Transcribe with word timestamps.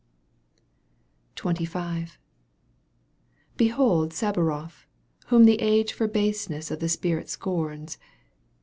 XXV. 1.35 2.17
Behold 3.55 4.13
Sabouroff, 4.13 4.87
whom 5.27 5.43
the 5.45 5.61
age 5.61 5.93
For 5.93 6.07
baseness 6.07 6.71
of 6.71 6.79
the 6.79 6.89
spirit 6.89 7.29
scorns. 7.29 7.99